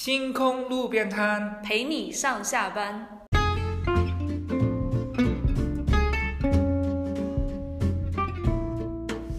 [0.00, 3.04] 星空路边摊，陪你上下班。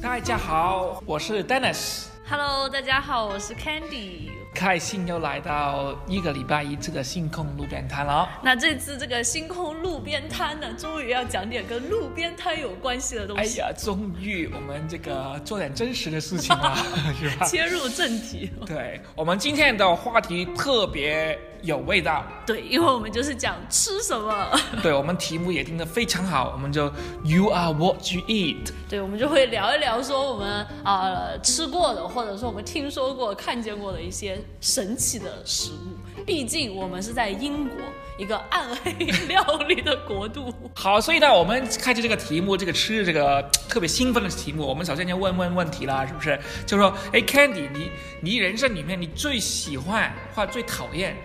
[0.02, 4.32] 大家好，我是 Dennis，Hello，大家好，我是 Candy。
[4.54, 8.28] 开心又来到一个礼拜一次的星空路边摊了。
[8.44, 16.76] 那这次这个星空路边摊呢，终于要讲点跟路边摊有关系的东西，哎呀，终于我们这个做点真实的事情了，
[17.18, 17.46] 是吧？
[17.46, 18.52] 切入正题。
[18.66, 22.26] 对，我们今天的话题特别有味道。
[22.46, 26.92] 对，因为我们就是讲吃什么， 对我们题目也定得非常好，我们就
[27.24, 28.72] You are what you eat。
[28.90, 36.24] 对，我们就会聊一聊说我们啊、吃过的，或者说我们听说过、看见过的一些神奇的食物。
[36.26, 37.78] 毕竟我们是在英国
[38.18, 38.92] 一个暗黑
[39.28, 40.54] 料理的国度。
[40.76, 46.38] 好，所以呢，我们开启这个题目，这个吃这个特别兴奋的题目，我们首先就问问问题啦，是不是？
[46.66, 51.16] 就说，哎，Candy，你你人生里面你最喜欢或者最讨厌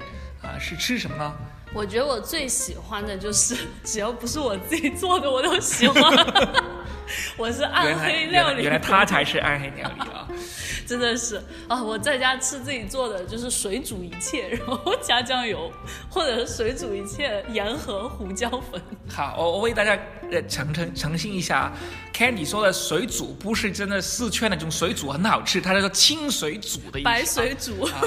[0.43, 1.35] 啊、是吃什么呢？
[1.75, 6.03] 我觉得我最喜欢的就是，只要不是我自己做的，我都喜欢。
[7.37, 10.29] 我是暗黑料理，原来原来他才是暗黑料理啊！
[10.87, 11.83] 真的是啊！
[11.83, 15.73] 我在家吃自己做的，就是水煮一切，然后加酱油，
[16.11, 18.81] 或者是水煮一切盐和胡椒粉。
[19.09, 19.99] 好，我我为大家
[20.31, 21.73] 呃澄澄澄清一下
[22.15, 27.05] ，Candy 说的水煮不是真的四川那种水煮很好吃，他是说清水煮的意思。
[27.05, 27.85] 白水煮。
[27.85, 28.03] 啊，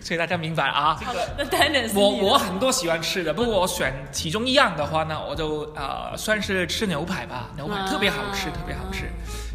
[0.00, 0.98] 所以大家明白啊。
[1.04, 9.10] 好了，那 Dennis，我我很多喜欢吃的，不过我选其中一样的话呢，我就呃算是吃牛排吧，牛排特别好吃，啊特别好吃。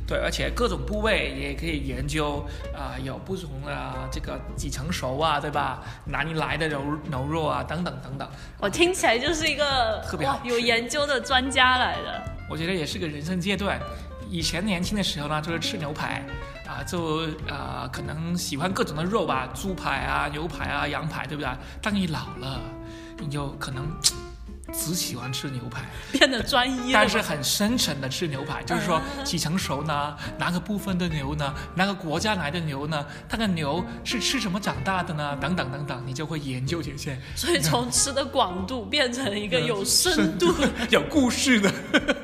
[0.06, 5.82] 对，而且各种部位也可以研究啊、有不同的这个几成熟啊，对吧？
[6.06, 8.30] 哪里来的牛牛肉啊，等等等等。
[8.60, 12.22] 我听起来就是一个特别哇有研究的专家来的。
[12.50, 13.80] 我觉得也是个人生阶段。
[14.30, 16.22] 以前年轻的时候呢，就是吃牛排，
[16.68, 21.50] 啊、就呃可能喜欢各种的肉吧，猪排啊、牛排啊、羊排，对不对？
[21.82, 22.60] 当你老了，
[23.20, 23.88] 你就可能
[24.74, 25.84] 只喜欢吃牛排。
[26.12, 26.94] 变得专一了。
[26.94, 30.18] 但是很深沉的吃牛排，就是说啊几成熟呢？
[30.38, 31.54] 哪个部分的牛呢？
[31.76, 33.06] 哪个国家来的牛呢？
[33.30, 35.38] 它的牛是吃什么长大的呢？
[35.40, 40.54] 等等等等，你就会研究这些所以从吃的广度变成一个有深度。
[40.90, 41.72] 有故事的。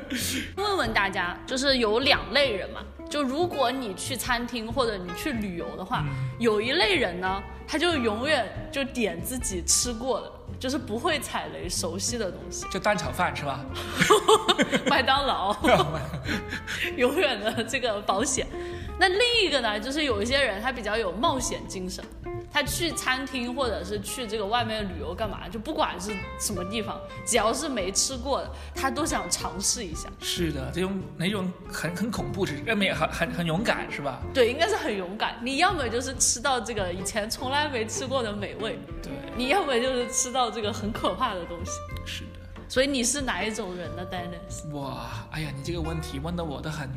[0.56, 6.04] 问问大家，就是有两类人嘛，就如果你去餐厅或者你去旅游的话，
[6.38, 13.64] 有一类人呢，他就永远就点自己吃过的，就是不会踩雷熟悉的东西，就蛋炒饭是吧？
[14.86, 15.56] 麦当劳
[16.96, 18.46] 永远的这个保险。
[18.98, 22.04] 那另一个呢，就是有一些人他比较有冒险精神，
[22.52, 30.08] 他去餐厅或者是去这个外面旅游干嘛，就不管是什么地方，只要是没吃过的，他都想尝试一下。
[30.20, 34.20] 是的，这种那种很很恐怖，只是没很很很勇敢是吧？
[34.34, 35.38] 对，应该是很勇敢。
[35.42, 41.72] 你要么就是吃到这个以前从来没吃过的美味，对，你要么就是吃到这个很可怕的东西。
[42.70, 44.72] 所以你是哪一种人呢，Dennis？
[44.72, 46.88] 哇，哎呀，你这个问题问的我都很，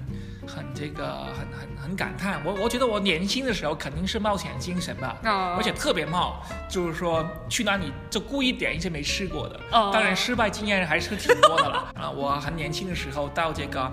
[0.47, 2.39] 很这个，很很很感叹。
[2.45, 6.35] 我我觉得我年轻的时候肯定是冒险精神吧，哦而且特别冒，
[6.69, 9.59] 就是说去哪里就故意点一些没吃过的。
[9.71, 11.91] 哦当然失败经验还是挺多的了。
[11.95, 13.91] 啊，我很年轻的时候到这个。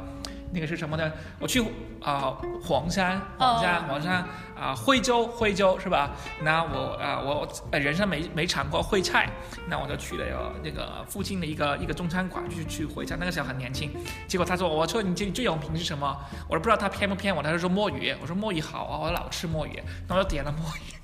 [0.53, 1.11] 那个是什么呢？
[1.39, 1.63] 我去
[2.03, 4.25] 啊、黄山，黄山，哦黄山
[4.59, 6.11] 啊、惠州，惠州是吧？
[6.43, 9.29] 那我啊、我呃人生没没尝过烩菜，
[9.69, 13.17] 那我就去了那个附近的一个一个中餐馆去去烩菜。
[13.19, 13.91] 那个时候很年轻，
[14.27, 16.17] 结果他说我说你这里最有名是什么？
[16.49, 18.15] 我都不知道他骗不骗我，他就说墨鱼。
[18.21, 20.95] 我说墨鱼好啊，我老吃墨鱼，那我就点了墨鱼。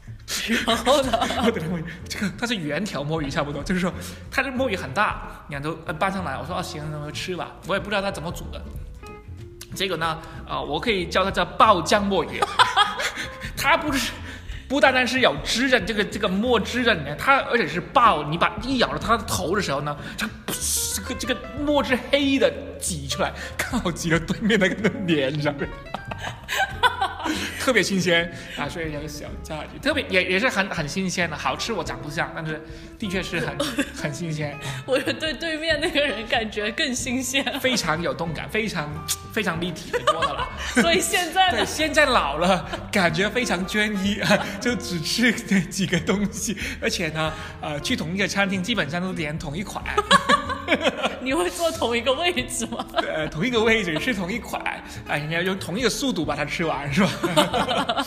[0.66, 1.12] 然后呢？
[1.38, 3.92] 我墨鱼，这个它是圆条墨鱼差不多，就是说
[4.30, 8.60] 它这墨鱼很大，两头呃搬上来，我说啊行，那我就吃吧，我也不知道它怎么煮的。
[9.76, 12.40] 这个呢，啊、我可以叫它叫爆浆墨鱼，
[13.56, 14.10] 它不是。
[14.68, 18.24] 不单单是有汁在，这个这个墨汁在里面，它而且是爆。
[18.24, 20.28] 你把一咬着它的头的时候呢，它
[20.92, 25.68] 这个这个墨汁黑的挤出来，刚好挤到对面那个脸上面。
[27.66, 32.62] 特别新鲜啊，所以有个小炸鸡，特别也也是很很新鲜的，好吃我长不像，但是
[32.96, 33.58] 的确是很
[33.92, 38.88] 很新鲜， 我对对面那个人感觉更新鲜，非常有动感，非常
[39.32, 40.48] 非常立体的多的了。
[40.80, 49.84] 所以现在对，呢，现在老了，感觉非常专一啊，就只吃这几个东西，而且呢，呃，去同一个餐厅基本上都点同一款，
[51.20, 52.84] 你会坐同一个位置吗？
[52.94, 54.62] 呃，同一个位置吃同一款，
[55.08, 57.10] 哎，你要用同一个速度把它吃完，是吧？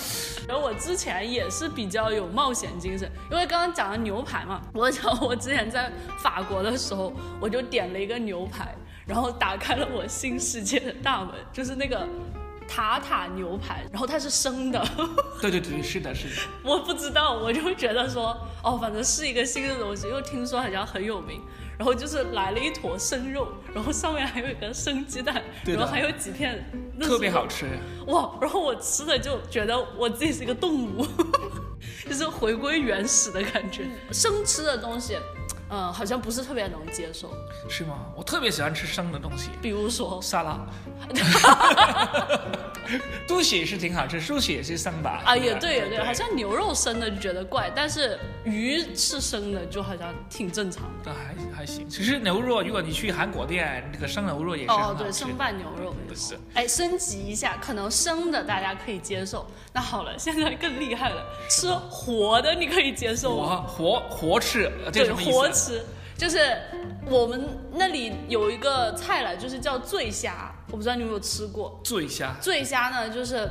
[0.47, 12.07] 然后我之前也是比较有冒险精神，因为刚刚讲了牛排嘛，我想我之前在法国的时候，我就点了一个牛排，然后打开了我新世界的大门，就是那个
[12.69, 14.80] 塔塔牛排，然后它是生的。
[15.42, 16.36] 对对对，是的，是的。
[16.63, 21.42] 我不知道，我就觉得说，哦，反正是一个新的东西，又听说好像很有名。
[21.80, 26.69] 然后就是来了一坨生肉，然后上面还有一个生鸡蛋， 然后还有几片，
[27.01, 27.66] 特别好吃。
[28.07, 28.30] 哇！
[28.42, 31.07] 然后我吃的就觉得我自己是一个动物，
[32.06, 33.86] 就是回归原始的感觉。
[34.12, 35.18] 生吃的东西，
[35.69, 37.30] 嗯，好像不是特别能接受。
[37.69, 38.06] 是吗？
[38.16, 40.60] 我特别喜欢吃生的东西，比如说，沙拉。
[43.27, 45.21] 猪血是挺好吃，猪血是生吧？
[45.25, 50.89] 啊，也对，也对，好像牛肉生的就觉得怪，但是鱼是生的就好像挺正常的。
[51.06, 51.88] 但还还行。
[51.89, 56.39] 其实牛肉，如果你去韩国店，那个生牛肉也是很哦，对，生拌牛肉也是。
[56.53, 59.45] 哎，升级一下，可能生的大家可以接受。
[59.74, 63.57] 那好了，现在更厉害了，吃活的你可以接受吗？
[63.68, 65.09] 活活活吃，对？
[65.12, 65.83] 活吃
[66.18, 66.57] 就是
[67.06, 71.80] 我们那里有一个菜了，就是叫醉虾，我不知道你有没有吃过。
[71.83, 72.36] 醉虾。
[72.42, 73.50] 醉虾呢，就是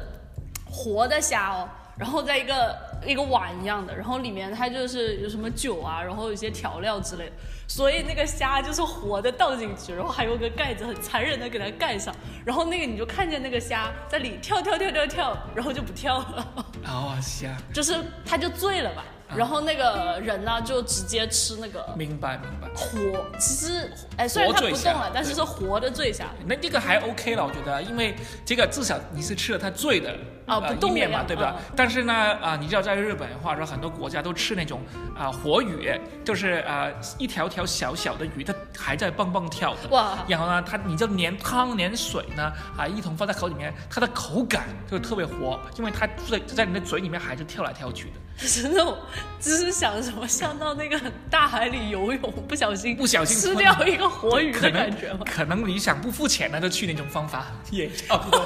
[0.65, 1.69] 活的虾哦，
[1.99, 7.33] 然后在一个一个碗一样的，然后里面它就是有什么酒啊，然后有一些调料之类的，
[7.67, 16.47] 所以那个虾就是活的倒进去，然后还有个盖子，很残忍的给它盖上，然后那个你就看见那个虾在里跳跳跳跳跳，然后就不跳了，
[16.87, 17.57] 哦，虾。
[17.73, 17.95] 就是
[18.25, 19.05] 它就醉了吧，
[19.37, 22.69] 然后那个人呢就直接吃那个明白明白。
[22.75, 26.27] 活，其实哎虽然他不动了，但是是活的醉虾。
[26.47, 28.15] 那这个还 OK 了，我觉得，因为
[28.45, 30.11] 这个至少你是吃了它醉的
[30.47, 31.55] 啊呃不动面嘛对吧？
[31.59, 34.81] 嗯但是呢，啊、你知道在日本或者说很多国家都吃那种
[35.17, 35.93] 啊、活鱼，
[36.25, 36.89] 就是啊、
[37.19, 39.89] 一条条小小的鱼，它还在蹦蹦跳的。
[39.91, 48.15] 哇然后呢，它你就连汤连水呢啊一同放在口里面，它的口感就特别活，因为它在在你的嘴里面还是跳来跳去的，
[48.47, 48.97] 是那种，
[49.41, 51.01] 就是想什么像到那个
[51.31, 55.21] 大海里游泳， 不小心不小心吃掉一个活鱼的可能感觉吗？
[55.25, 58.41] 可能你想不付钱呢，就去那种方法 也差不多。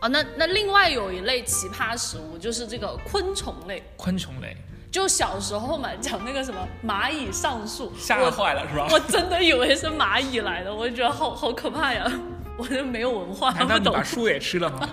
[0.00, 3.82] 哦，那那另外有一类奇葩食物，就是这个昆虫类。
[3.96, 4.56] 昆虫类
[4.90, 8.88] 就小时候嘛，讲那个什么蚂蚁上树，吓坏了是吧？
[8.90, 12.10] 我真的以为是蚂蚁来的，我就觉得好好可怕呀！
[12.58, 14.02] 我就没有文化，不懂难道你把。
[14.02, 14.88] 树也吃了吗？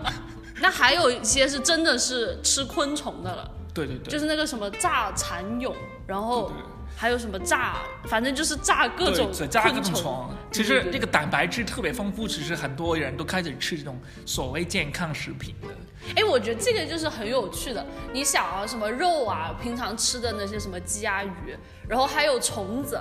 [0.62, 5.74] 那还有一些是真的是吃昆虫的了，对对对，就是那个什么炸蚕蛹，
[6.08, 6.52] 然后
[6.96, 10.30] 还有什么炸，反正就是炸各种对炸各种虫。
[10.52, 15.68] 其实那个蛋白质特别丰富，其实很多人都开始吃这种所谓健康食品的。
[16.16, 17.86] 哎，我觉得这个就是很有趣的。
[18.12, 21.56] 你想啊，什么肉啊，平常吃的那些什么鸡鸭鱼，
[21.88, 23.00] 然后还有虫子，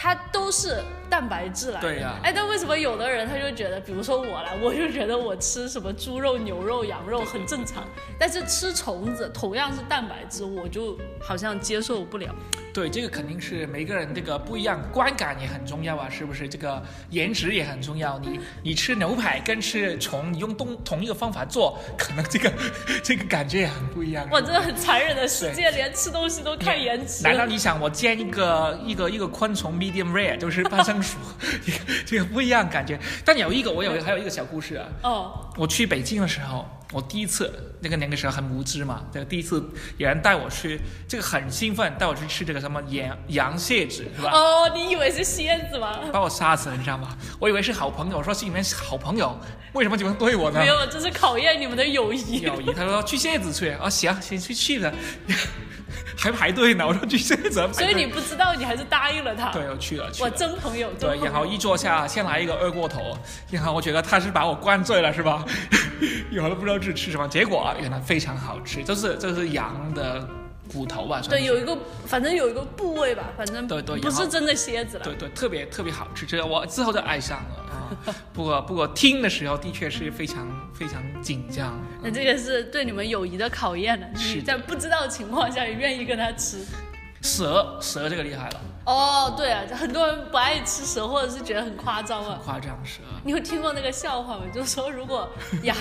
[0.00, 0.80] 它都是
[1.10, 1.88] 蛋白质来的。
[1.88, 7.82] 嗯对呀哎，但为什么有的人他就觉得，比如说我啦，我就觉得我吃什么猪肉、牛肉、羊肉很正常，
[8.18, 12.32] 但是吃虫子同样是蛋白质，我就好像接受不了。
[12.72, 16.48] 对，这个肯定是每个人这个不一样，观感也很重要啊，是不是？
[16.48, 16.80] 这个
[17.10, 18.18] 颜值也很重要。
[18.20, 22.52] 你你吃牛排跟吃虫，你用同同一个方法做，可能这个
[23.02, 24.28] 这个感觉也很不一样。
[24.30, 27.24] 哇，真的很残忍的世界，连吃东西都看颜值。
[27.24, 31.16] 难道你想我煎一个一个一个昆虫 medium rare 就是半生熟，
[31.64, 32.98] 这个这个不一样感觉。
[33.24, 39.62] 但有一个我有还有一个小故事啊，哦，我去北京的时候，我第一次那个那个时候很无知嘛，这个第一次
[39.96, 44.30] 有人带我去，这个很兴奋，带我去吃这个什么羊羊蝎子是吧？
[44.32, 45.98] 哦，你以为是蝎子吗？
[46.12, 47.16] 把我杀死了，你知道吗？
[47.38, 49.38] 我以为是好朋友，我说是你们好朋友，
[49.72, 50.66] 为什么你们对我呢没？
[50.66, 52.40] 有，这是考验你们的友谊。
[52.40, 54.92] 友谊，他说去蝎子去，啊行，先去去的，
[56.16, 59.50] 还排队呢，我说去蝎子还排队，所以你不知道，你还是答应了他。
[59.50, 60.34] 对，我去了去哇，了。
[60.36, 60.90] 真朋友。
[60.98, 63.16] 对，然后一坐下，先来一个二锅头，
[63.50, 65.44] 然后我觉得他是把我灌醉了，是吧？
[66.30, 70.28] 有了不知道是吃什么，结果啊，原来非常好吃，这是这是羊的
[70.72, 71.20] 骨头吧？
[71.28, 75.04] 对，有一个，反正有一个部位吧，反正对对不是真的蝎子了。
[75.04, 78.14] 对对，特别特别好吃，这个我之后就爱上了啊。
[78.32, 81.80] 不过不过听的时候的确是非常非常紧张。
[82.02, 84.06] 那这个是对你们友谊的考验了。
[84.14, 86.58] 是你在不知道的情况下也愿意跟他吃。
[87.20, 92.40] 蛇蛇这个厉害了，哦，对啊，很多人不爱吃蛇，或者是觉得很夸张很啊。
[92.44, 93.00] 夸张蛇。
[93.24, 94.44] 你有听过那个笑话吗？
[94.54, 95.28] 就是说，如果
[95.64, 95.74] 亚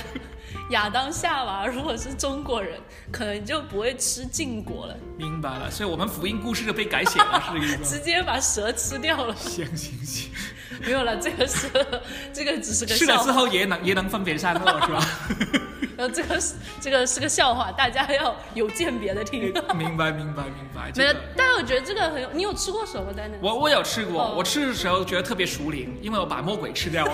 [0.72, 2.80] 亚当夏娃如果是中国人，
[3.12, 8.00] 可能就不会吃禁果了，明白了，所以我们福音故事就被改写了，是这个意思 直？
[8.04, 9.34] 接把蛇吃掉了。
[9.36, 10.32] 行行行，
[10.84, 11.70] 没有了，这个是
[12.34, 15.00] 这个只是个吃了之后也能也能分别善恶，是吧？
[15.98, 19.54] 然 后这个是这个是个笑话，大家要有鉴别的听。
[19.74, 20.92] 明白明白明白。
[20.96, 23.08] 没有这个，但我觉得这个很有，你有吃过蛇吗？
[23.16, 23.40] 丹丹？
[23.42, 27.14] 我我有吃过，哦我吃的时候觉得特别熟灵，因为我把魔鬼吃掉了。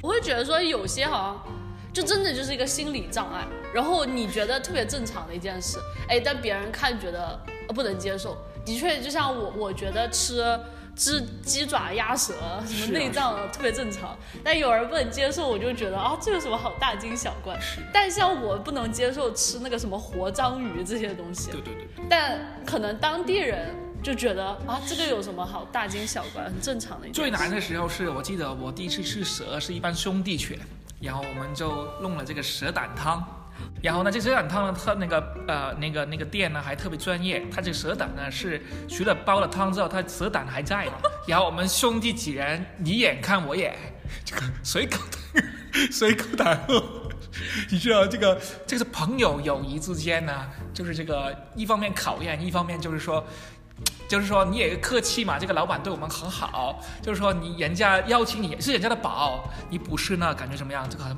[0.00, 1.63] 我会觉得说有些好像
[1.94, 8.36] 就真的就是一个心理障碍，然后你觉得特别正常的一件事，哎，但别人看觉得呃不能接受。
[8.64, 10.42] 的确，就像我，我觉得吃
[10.96, 12.34] 吃鸡爪、鸭舌
[12.66, 17.56] 什么内脏特别正常，但有人不能接受，我就觉得啊，这有什么好大惊小怪？
[17.60, 23.72] 是但像我不能接受吃那个什么活章鱼这些东西，对对对对，但可能当地人
[24.02, 27.12] 就觉得啊，这个有什么好大惊小怪，很正常的一。
[27.12, 30.62] 最难的时候是我记得我第一次吃蛇是一帮兄弟去的，
[31.04, 33.22] 然后我们就弄了这个蛇胆汤。
[33.80, 40.92] 然后呢，这蛇胆汤呢，它那个呃那个那个店呢还特别专业，它这个蛇胆呢是除了煲了汤之后，它蛇胆还在的。
[41.28, 43.76] 然后我们兄弟几人你眼看我眼，
[44.24, 44.98] 这个随口
[45.92, 46.82] 随口答后，
[47.70, 53.24] 你知道这个这个是朋友友谊之间呢，就是这个一方面考验，一方面就是说。
[54.08, 60.88] 就是说你也客气嘛，这个老板对我们很好，就是说你人家邀请你是人家的宝，你不是呢，感觉怎么样？
[60.88, 61.16] 这个很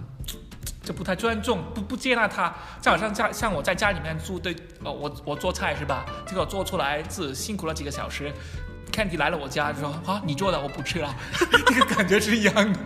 [0.82, 4.54] 就不太尊重，不不接纳他，就好像像像我在家里面住，对，
[4.85, 6.06] 呃，我我做菜是吧？
[6.25, 8.32] 这个做出来自己辛苦了几个小时。
[8.93, 11.14] Candy 来了我家就说啊，你做的我不吃了，
[11.69, 12.78] 这个感觉是一样的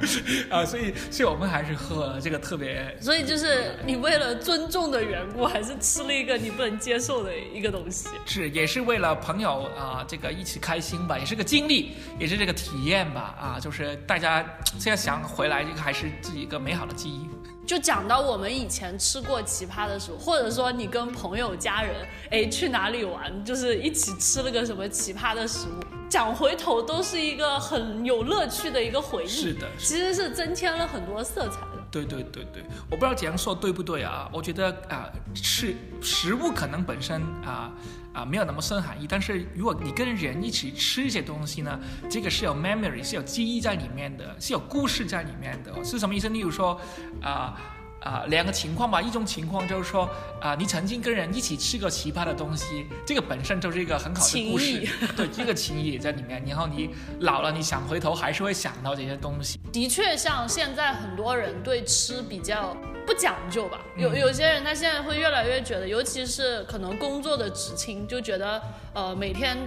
[0.51, 8.09] 啊， 所以所以我们还是喝这个特别 所以就是你为了尊重的缘故，还是吃了一个你不能接受的一个东西。
[8.27, 14.45] 是，也是为了朋友啊、这个一起开心吧，也是个经历，也是这个体验吧，啊，就是大家
[14.79, 17.29] 现在想回来，这个还是自己一个美好的记忆。
[17.67, 21.95] 就讲到我们以前吃过奇葩的食物，或者说你跟朋友、家人，
[22.31, 29.29] 哎，去哪里玩，就是一起吃了个什么奇葩的食物，讲回头都是一个很有乐趣的一个回忆。
[29.29, 31.80] 是的其实是增添了很多色彩的。
[31.91, 34.29] 对对对对，我不知道这样说对不对啊？
[34.33, 37.73] 我觉得啊，吃食物可能本身啊
[38.13, 41.79] 啊没有那么深含义，但是如果你跟人一起吃一些东西呢，
[42.09, 45.85] 这个是有 memory，是有记忆在里面的，是有故事在里面的。
[45.85, 46.29] 是什么意思？
[46.29, 46.81] 例如说
[47.23, 47.61] 啊。
[48.01, 50.09] 啊、两个情况吧，一种情况就是说，
[50.41, 56.43] 啊、你曾经跟人一起吃过奇葩的东西，这个本身就是一个很好的故事 对，这个情谊也在里面。
[56.47, 56.91] 然后你
[57.21, 59.61] 老了，你想回头还是会想到这些东西。
[59.73, 62.77] 的确，像现在很多人对吃比较
[63.07, 68.63] 不讲究吧，有嗯有些人他现在会越来越觉得，尤其是可能工作的职青，就觉得
[68.95, 69.59] 呃每天。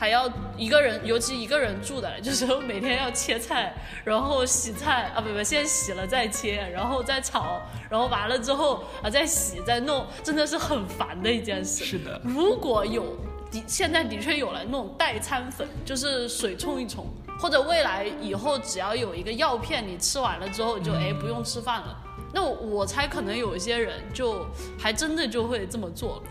[0.00, 0.26] 还要
[0.56, 11.84] 一个人，尤其一个人住的，就是每天要切菜，然后洗菜啊，不不，先洗了再切，然后再炒，然后完了之后啊再洗再弄，真的是很烦的一件事。
[11.84, 13.14] 是的，如果有
[13.52, 17.04] 的现在的确有了那种代餐粉，就是水冲一冲，
[17.38, 21.94] 或者未来以后只要有一个药片，你吃完了之后就哎不用吃饭了。
[22.32, 24.46] 那我我猜可能有一些人就
[24.78, 26.22] 还真的就会这么做。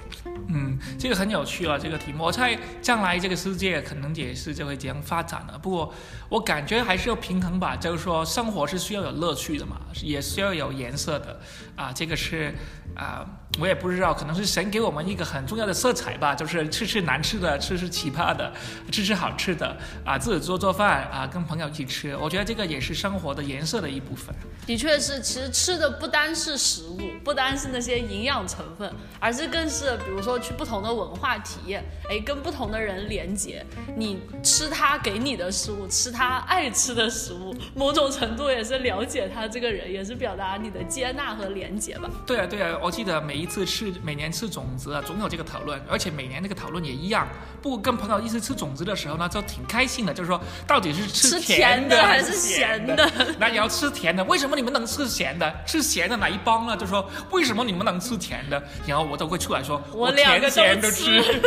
[0.47, 2.23] 嗯，这个很有趣啊，这个题目。
[2.23, 5.57] 我猜将来这个世界可能也是就会这样发展了。
[5.57, 5.93] 不过
[6.29, 11.39] 我感觉还是要平衡吧，就是说生活是需要有乐趣的嘛，也需要有颜色的
[11.75, 11.91] 啊。
[11.93, 12.53] 这个是
[12.95, 13.25] 啊，
[13.59, 18.51] 我也不知道，可能是神给我们一个很重要的色彩吧，就是吃吃难吃的，吃吃奇葩的，
[18.91, 19.75] 吃吃好吃的
[20.05, 22.15] 啊，自己做做饭啊，跟朋友一起吃。
[22.17, 24.33] 我觉得这个也是生活的颜色的一部分。
[24.65, 33.65] 的确是，其实吃的不单是食物，不单是那些营养成分，而是更是比如说去不同的文化体验，哎，跟不同的人连接。
[33.95, 42.09] 你吃他给你的食物，吃他爱吃的食物，某种程度也是了解他这个人，也是表达你的接纳和连接吧。
[42.25, 47.27] 对啊，对啊，我记得每一次吃，每年吃种子啊，总有这个讨论，而且每年那个讨论也一样。
[47.61, 53.35] 不过跟朋友一起吃种子的时候呢，就挺开心的，就是说到底是吃甜甜的还是是咸的的？
[53.39, 55.53] 那你要吃甜的，为什么你们能吃咸的？
[55.65, 56.77] 吃咸的哪一帮呢？
[56.77, 58.63] 就说为什么你们能吃甜的？
[58.85, 61.41] 然后我都会出来说，我两个甜都咸都吃。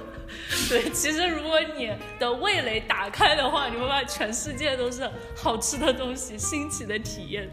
[0.68, 7.48] 对，其实如果你的味蕾打开的话，你会发现全世界都是好吃的东西，新奇的体验。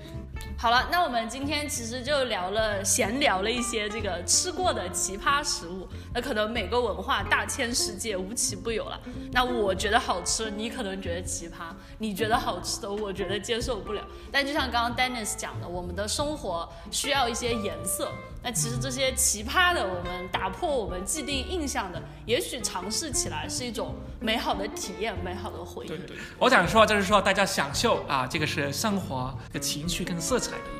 [0.60, 5.88] 好了，那我们今天其实就聊了，闲聊了一些这个吃过的奇葩食物。
[6.12, 9.00] 那可能每个文化大千世界，无奇不有了。
[9.32, 14.04] 那我觉得好吃，你可能觉得奇葩；你觉得好吃的，我觉得接受不了。
[14.32, 18.12] 但就像刚刚 Dennis 讲的，我们的生活需要一些颜色。
[18.48, 25.90] 那其实这些奇葩的，我们打破我们既定印象的，也许尝试起来是一种美好的体验，美好的回忆。
[25.90, 30.77] 对对，我想说就是说大家享受啊，这个是生活的情绪跟色彩的。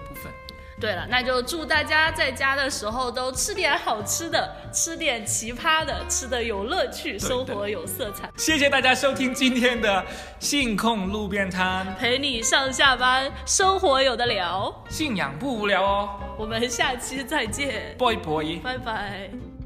[0.80, 8.30] 对了，那就祝大家在家的时候都吃点好吃的，吃点奇葩的，吃的有乐趣，生活有色彩。
[8.38, 10.06] 谢谢大家收听今天的
[10.40, 14.72] 信控路边摊，陪你上下班，生活有的聊。
[14.90, 18.60] 信仰不无聊哦我们下期再见，，boy boy。
[18.60, 19.57] 拜拜。